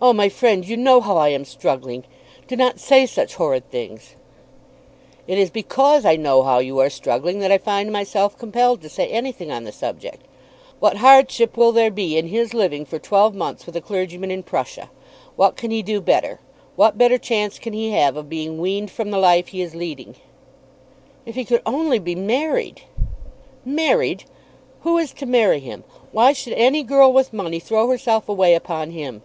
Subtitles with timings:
[0.00, 2.04] "Oh, my friend, you know how I am struggling!
[2.46, 4.14] Do not say such horrid things."
[5.26, 8.88] "It is because I know how you are struggling that I find myself compelled to
[8.88, 10.22] say anything on the subject.
[10.78, 14.44] What hardship will there be in his living for twelve months with a clergyman in
[14.44, 14.88] Prussia?
[15.34, 16.38] What can he do better?
[16.76, 20.14] What better chance can he have of being weaned from the life he is leading?"
[21.26, 22.82] "If he could only be married!"
[23.64, 24.26] "Married!
[24.82, 25.82] Who is to marry him?
[26.12, 29.22] Why should any girl with money throw herself away upon him?"